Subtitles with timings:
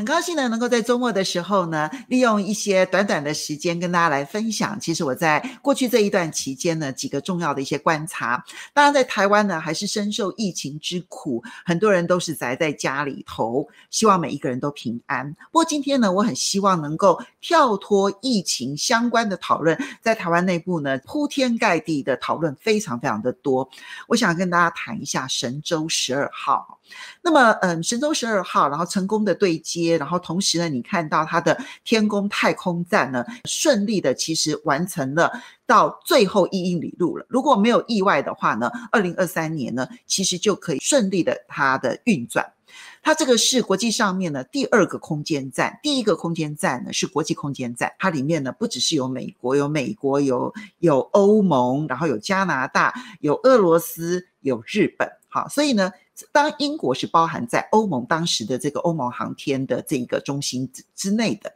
[0.00, 4.80] 很高兴呢，能够在周末的时候呢，利用一些短短的时间跟大家来分享。
[4.80, 8.42] 其实我在过去这一段期间呢，几个重要的一些观察。
[8.72, 15.30] 当然，在台湾呢，还是深受疫情之苦，很多人都是宅在家里头，希望每一个人都平安。
[15.52, 23.68] 不过今天呢，我很希望能够跳脱疫情相关的讨论，在台湾内部呢，铺天盖地的讨论非常非常的多。
[24.08, 26.79] 我想跟大家谈一下神舟十二号。
[27.22, 35.30] 那么，嗯，神舟十二号，然后成功的对接，然后同时呢，你看到它的天宫太空站呢，顺利的其实完成了
[35.66, 37.26] 到最后一英里路了。
[37.28, 42.44] 如果没有意外的话呢，二零二三年呢，其实就可以顺利的它的运转。
[43.02, 55.10] 它这个是国际上面的第二个空间站，第一个空间站呢是国际空间站，它里面呢不只是有美国，有美国，有有欧盟，然后有加拿大，有俄罗斯，有日本。
[55.28, 55.90] 好，所以呢。
[56.32, 61.52] 当英国是包含在欧盟当时的这个欧盟航天的这一个中心之之内的，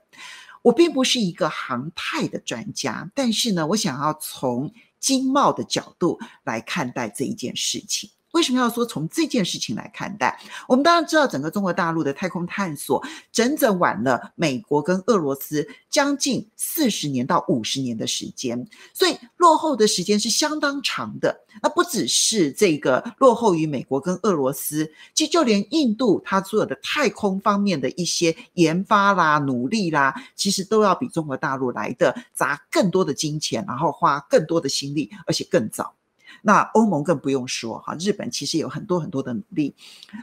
[0.62, 8.10] 我并不是一个航太的专家，但是呢，我想要从经贸的角度来看待这一件事情。
[8.34, 10.38] 为什么要说从这件事情来看待？
[10.68, 21.40] 我们当然知道，整个中国大陆的太空探索整整晚了美国跟俄罗斯将近四十年到五十年的时间，所以落后的时间是相当长的。
[21.62, 35.94] 那不只是这个落后于美国跟俄罗斯，其实就连印度，它所有的太空方面的一些研发啦、努力啦，其实都要比中国大陆来的砸更多的金钱，然后花更多的心力，而且更早。
[36.42, 39.74] 那欧盟更不用说哈，日本其实有很多很多的努力。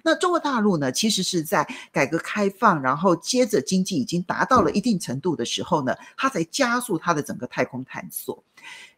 [0.04, 8.44] 那中国大陆呢，其实是在改革开放，然后接着经济已经达到了一定程度的时候呢，它才加速它的整个太空探索。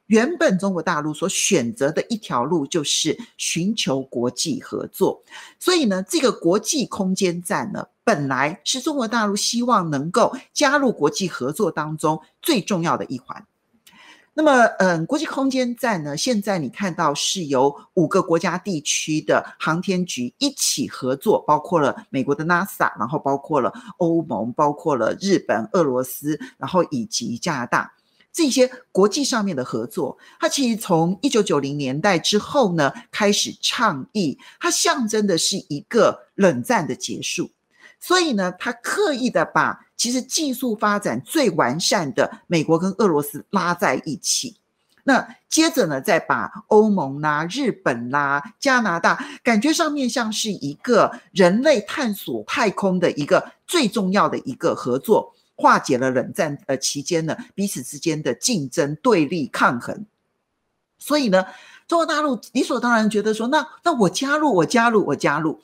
[0.07, 5.23] 原本中国大陆所选择的一条路就是寻求国际合作，
[5.57, 13.47] 所以呢，这个国际空间站呢，本来是中国大陆希望能够加入国际合作当中最重要的一环。
[14.35, 27.93] 那么，嗯，国际空间站呢，现在你看到是由五个国家地区的航天局一起合作，包括了美国的 NASA，然后包括了欧盟，包括了日本、俄罗斯，然后以及加拿大
[28.31, 30.17] 这些国际上面的合作。
[30.39, 37.51] 它其实从一九九零年代之后呢，开始倡议，它象征的是一个冷战的结束。
[37.99, 44.57] 所以呢，他刻意的把其实技术发展最完善的美国跟俄罗斯拉在一起，
[45.03, 60.05] 那接着呢，再把欧盟啦、日本啦、加拿大，感觉上面像是一个人类探索太空的一个最重要的一个合作，化解了冷战呃期间呢彼此之间的竞争、对立、抗衡。
[60.97, 61.45] 所以呢，
[61.87, 65.61] 中国大陆理所当然觉得说，那那我加入，我加入，我加入。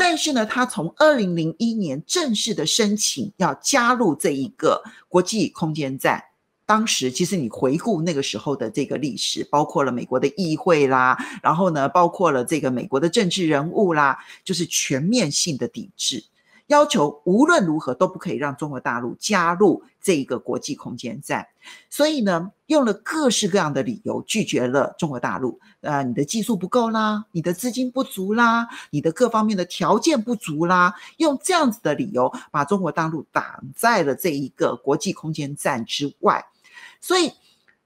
[0.00, 6.22] 但是呢，他从二零零一年正式的申请要加入这一个国际空间站，
[6.64, 16.22] 当时其实你回顾那个时候的这个历史，包括了美国的议会啦，然后呢，包括了这个美国的政治人物啦，就是全面性的抵制。
[16.68, 21.46] 要求无论如何都不可以让中国大陆加入这一个国际空间站，
[21.90, 25.58] 所以呢，用了各式各样的理由拒绝了中国大陆。
[25.80, 36.44] 呃，你的技术不够啦，你的资金不足啦，你的各方面的条件不足啦，用这样子的理由把中国大陆挡在了这一个国际空间站之外。
[37.00, 37.32] 所以，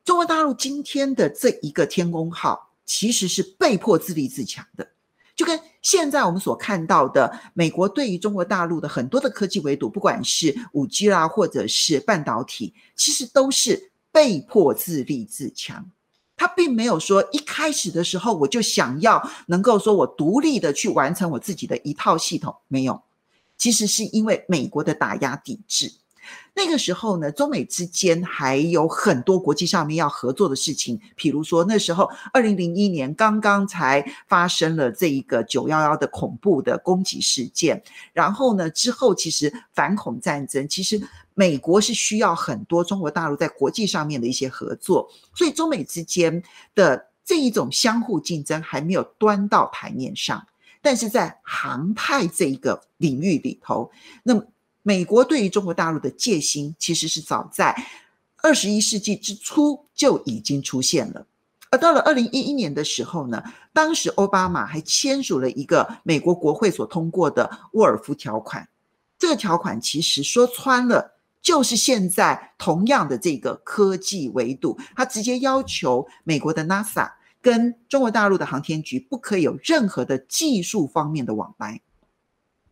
[0.04, 4.88] 中国大陆今天的这一个天宫号其实是被迫自立自强的。
[5.34, 15.90] 就跟现在我们所看到的，美国对于中国大陆的很多的科技围堵，不管是五 G 啦，或者是半导体，其实都是被迫自立自强。
[16.36, 23.00] 他并没有说一开始的时候我就想要能够说我独立的去完成我自己的一套系统，没有，
[23.56, 25.92] 其实是因为美国的打压抵制。
[26.54, 37.82] 那个时候呢，中美之间还有很多国际上面要合作的事情，譬如说那时候二零零一年刚刚才发生了这一个九幺幺的恐怖的攻击事件，
[38.12, 41.00] 然后呢之后其实反恐战争，其实
[41.34, 46.42] 美国是需要很多中国大陆在国际上面的一些合作，所以中美之间
[46.74, 50.46] 的这一种相互竞争还没有端到台面上，
[50.82, 53.90] 但是在航太这一个领域里头，
[54.22, 54.44] 那么。
[54.82, 57.74] 美国对于中国大陆的戒心，其实是早在
[58.42, 61.26] 二十一世纪之初就已经出现了。
[61.70, 63.42] 而到了二零一一年的时候呢，
[63.72, 68.68] 当时奥巴马还签署了一个美国国会所通过的沃尔夫条款。
[69.18, 77.10] 这个条款其实说穿了，就是现在同样的这个科技围堵，它直接要求美国的 NASA。
[77.40, 81.80] 跟中国大陆的航天局不可以有任何的技术方面的往来。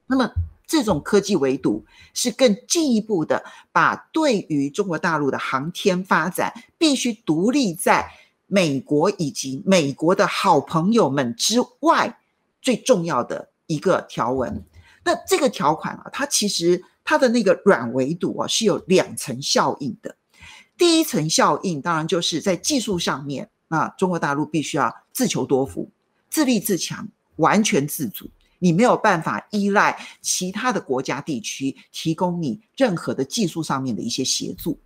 [0.06, 0.30] 那么，
[0.70, 1.84] 这种科技围堵
[2.14, 8.08] 是更进一步的，把对于中国大陆的航天发展必须独立在
[8.46, 12.20] 美国以及美国的好朋友们之外
[12.62, 14.64] 最重要的一个条文。
[15.02, 20.14] 那这个条款啊，它其实它的那个软围堵啊是有两层效应的。
[20.78, 25.90] 第一层效应当然就是在技术上面，那中国大陆必须要自求多福，
[26.28, 28.30] 自立自强，完全自主。
[28.60, 34.78] 你没有办法依赖其他的国家地区提供你任何的技术上面的一些协助。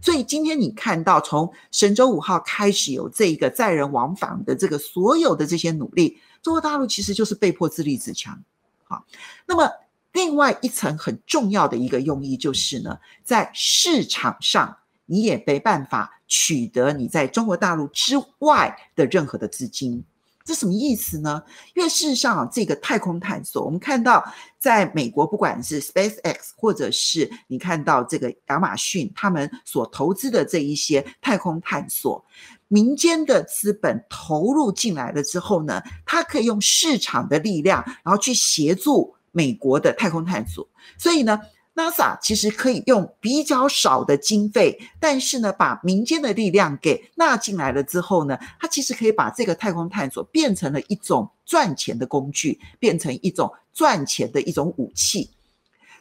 [0.00, 8.42] 所以今天你看到从神舟五号开始有这一个载人往返的这个所有的这些努力，中国大陆其实就是被迫自立自强。
[8.84, 9.04] 好，
[9.46, 9.70] 那么
[10.12, 14.74] 另外一层很重要的一个用意就是呢，在市场上
[15.04, 20.02] 你也没办法取得你在中国大陆之外的任何的资金。
[20.46, 21.42] 这什么意思呢？
[21.74, 24.24] 因为事实上，这个太空探索，我们看到
[24.60, 32.24] 在美国，不管是 SpaceX，或者是你看到这个亚马逊，他们所投资的这一些太空探索，
[32.68, 40.66] 民间的资本投入进来了之后呢，它可以用市场的力量，然后去协助美国的太空探索，
[40.96, 41.38] 所以呢。
[41.76, 55.30] NASA 其实可以用比较少的经费，但是呢，把民间的力量给纳进来了之后呢，它其实可以把这个太空探索变成了一种赚钱的工具，变成一种赚钱的一种武器。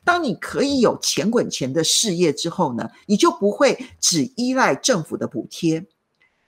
[0.06, 5.86] 当你可以有钱滚钱的事业之后呢，你就不会只依赖政府的补贴。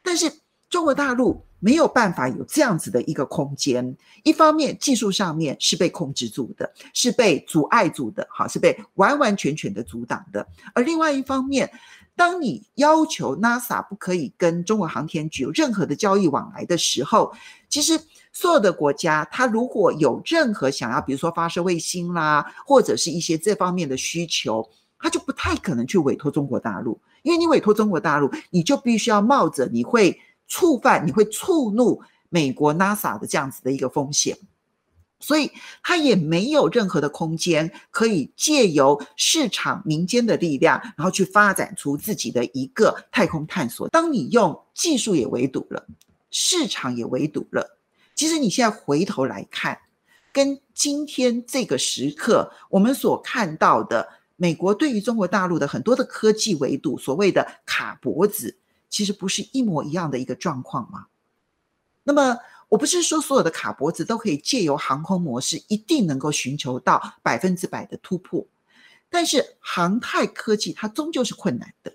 [0.01, 0.31] 但是
[0.69, 1.43] 中国大陆。
[1.59, 10.47] 没有办法有这样子的一个空间，一方面技术上面是被控制住的，是被阻碍住的，好，是被完完全全的阻挡的。
[10.75, 11.67] 而另外一方面，
[12.15, 17.33] 当你要求 NASA 不可以跟中国航天局有任何的交易往来的时候，
[17.67, 17.99] 其实
[18.31, 24.63] 所有的国家，它如果有任何想要，比如说发射卫星啦，或者是一些这方面的需求，
[24.99, 30.15] 它就不太可能去委托中国大陆，因为你委托中国大陆，你就必须要冒着你会。
[30.47, 34.38] 触犯你会触怒美国 NASA 的这样子的一个风险，
[35.19, 35.51] 所以
[35.81, 43.89] 它也没有任何的空间可以借由市场民间的力量，然后去发展出自己的一个太空探索。
[43.89, 45.85] 当你用技术也围堵了，
[46.29, 47.77] 市场也围堵了，
[48.13, 49.77] 其实你现在回头来看，
[50.31, 58.55] 跟今天这个时刻我们所看到的美国对于中国大陆的很多的科技围堵，所谓的卡脖子。
[58.89, 61.07] 其实不是一模一样的一个状况吗？
[62.03, 62.37] 那么，
[62.69, 68.47] 我不是说所有的卡脖子都可以借由航空模式一定能够寻求到百分之百的突破，
[69.09, 71.93] 但是航太科技它终究是困难的，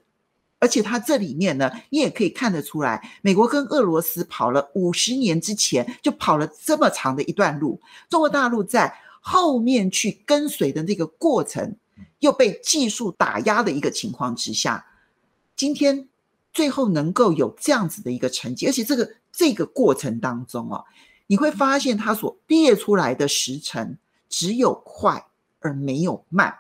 [0.58, 7.80] 而且它这里面呢，你也可以看得出来，美国跟俄罗斯跑了五十年之前就跑了这么长的一段路，
[8.10, 11.74] 中国大陆在后面去跟随的那个过程，
[12.18, 14.84] 又被技术打压的一个情况之下，
[15.56, 16.06] 今天。
[16.52, 20.84] 最后能够有这样子的一个成绩，而且这个这个过程当中啊，
[21.26, 23.96] 你会发现它所列出来的时程
[24.28, 25.24] 只有快
[25.60, 26.54] 而没有慢，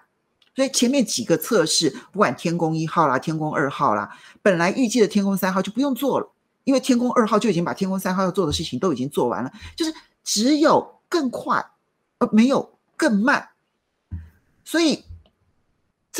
[0.56, 4.10] 所以前面几个测试，不管天宫一号啦、天宫二号啦，
[4.40, 6.28] 本来预计的天宫三号就不用做了，
[6.64, 9.92] 因为天宫二号就已经把天宫三号要做的事情都已经做完了，就是
[10.24, 11.64] 只有更快
[12.18, 13.48] 而没有更慢，
[14.64, 15.04] 所以。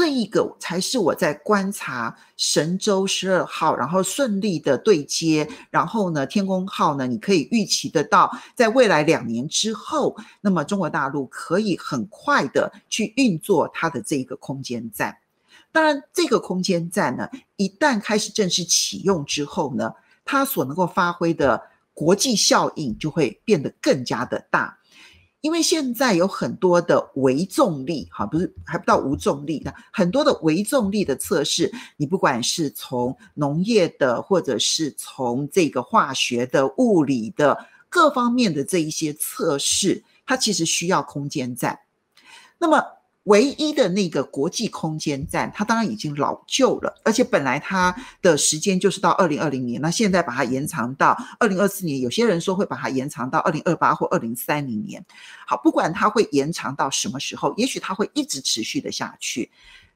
[0.02, 15.16] 这一个才是我在观察神舟十二号，然后顺利的对接，然后呢，天宫号呢，你可以预期得到，在未来两年之后，那么中国大陆可以很快的去运作它的这一个空间站。
[15.70, 19.94] 当然，这个空间站呢，一旦开始正式启用之后呢，
[20.24, 21.62] 它所能够发挥的
[21.94, 24.76] 国际效应就会变得更加的大。
[25.42, 41.78] 因为现在有很多的微重力，哈，不是还不到无重力的，很多的微重力的测试，你不管是从农业的，或者是从这个化学的、物理的各方面的这一些测试，它其实需要空间站。
[42.56, 42.82] 那么。
[43.24, 55.04] 唯一的那个国际空间站，它当然已经老旧了，而且本来它的时间就是到二零二零年，那现在把它延长到二零二四年，有些人说会把它延长到二零二八或二零三零年。
[55.46, 59.48] 好，不管它会延长到什么时候，也许它会一直持续的下去，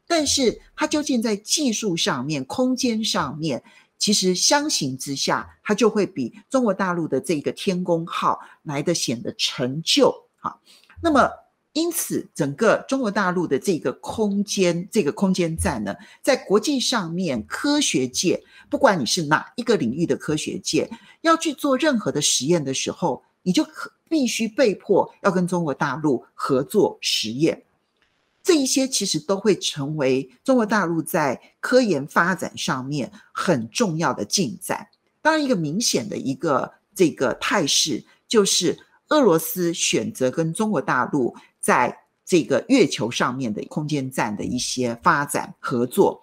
[0.07, 3.61] 但是它究竟在技术上面、空间上面，
[3.99, 10.15] 其实相形之下，它就会比中国大陆的这个天宫号来得显得陈旧。
[10.39, 10.61] 好，
[11.03, 11.29] 那么。
[11.77, 20.89] 因此，整个中国大陆的这个空间，这个空间站呢，在国际上面，科学界不管你是哪一个领域的科学界，
[21.21, 23.63] 要去做任何的实验的时候，你就
[24.09, 27.63] 必须被迫要跟中国大陆合作实验。
[28.43, 34.89] 这一些其实都会成为中国大陆在科研发展上面很重要的进展。
[35.21, 38.79] 当然，一个明显的一个这个态势就是。
[39.11, 41.33] 俄罗斯选择跟中国大陆
[41.67, 46.23] 在这个月球上面的空间站的一些发展合作，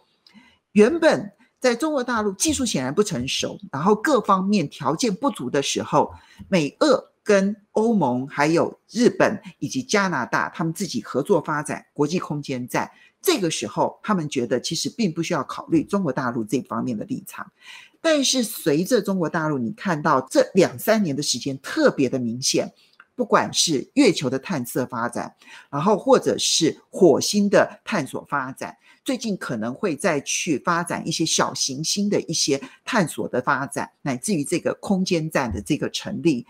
[0.72, 6.14] 原本在中国大陆技术显然不成熟，然后各方面条件不足的时候，
[6.48, 12.90] 美俄跟欧盟还有日本以及加拿大他们自己合作发展国际空间站，
[13.22, 17.52] 这个时候他们觉得其实并不需要考虑中国大陆这方面的立场。
[18.00, 22.74] 但是随着中国大陆，你看到这两三年的时间特别的明显，
[23.16, 25.34] 不管是月球的探测发展，
[25.70, 36.46] 然后或者是火星的探索发展，最近可能会再去发展一些小行星的一些探索的发展，乃至于这个空间站的这个成立。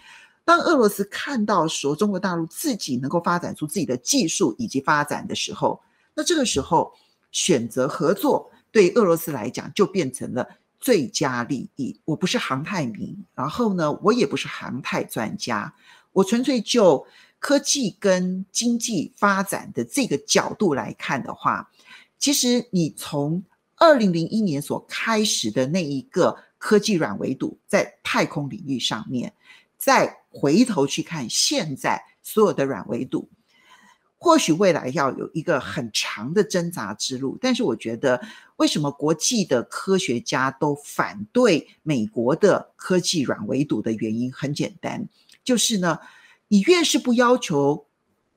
[0.45, 5.81] 当俄罗斯看到说中国大陆自己能够发展出自己的技术以及发展的时候，
[6.13, 6.93] 那这个时候
[7.31, 10.47] 选择合作，对俄罗斯来讲就变成了。
[10.79, 15.73] 最佳利益，我不是航太迷，然后呢，我也不是航太专家，
[16.13, 17.05] 我纯粹就
[17.39, 21.69] 科技跟经济发展的这个角度来看的话，
[22.17, 23.43] 其实你从
[23.75, 29.33] 二零零一年所开始的那一个科技软维度在太空领域上面，
[29.77, 33.27] 再回头去看现在所有的软维度。
[34.23, 38.21] 或许未来要有一个很长的挣扎之路，但是我觉得，
[38.55, 45.05] 为什么国际的科学家都反对美国的科技软围堵的原因很简单，
[45.43, 45.99] 就是呢，
[46.47, 47.85] 你越是不要求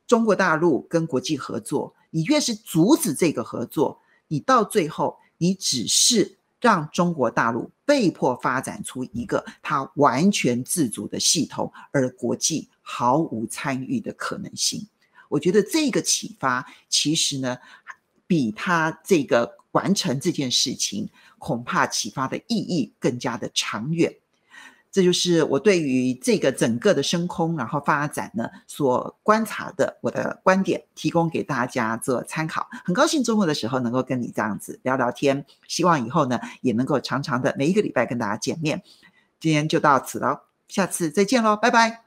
[0.08, 14.84] 中国大陆跟国际合作，你越是阻止这个合作，你到最后，你只是让中国大陆被迫发展出一个它完全自主的系统，而国际毫无参与的可能性。
[15.28, 17.56] 我觉得这个启发其实呢，
[18.26, 24.14] 比他这个完成这件事情恐怕启发的意义更加的长远。
[24.92, 32.66] 这就是我对于这个整个的升空然后发展呢所观察的我的观点，提供给大家做参考。
[32.82, 38.82] 很高兴周末的时候能够跟你这样子聊聊天，希望以后呢也能够常常的每一个礼拜跟大家见面。
[39.38, 42.04] 今天就到此了，下次再见喽，拜拜。